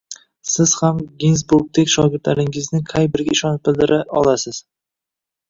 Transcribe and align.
Siz 0.51 0.71
ham 0.77 1.01
Ginzburgdek 1.23 1.91
shogirdlaringizning 1.97 2.83
qay 2.93 3.11
biriga 3.17 3.37
ishonch 3.37 3.61
bildira 3.69 4.01
olasiz? 4.25 4.65